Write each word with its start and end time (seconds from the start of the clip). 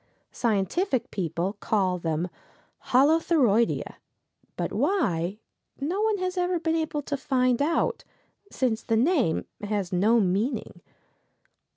Scientific 0.31 1.11
people 1.11 1.53
call 1.59 1.99
them 1.99 2.27
Holothuroideæ, 2.87 3.83
but 4.57 4.73
why, 4.73 5.37
no 5.79 6.01
one 6.01 6.17
has 6.17 6.37
ever 6.39 6.59
been 6.59 6.75
able 6.75 7.03
to 7.03 7.15
find 7.15 7.61
out, 7.61 8.03
since 8.49 8.81
the 8.81 8.97
name 8.97 9.45
has 9.63 9.93
no 9.93 10.19
meaning. 10.19 10.81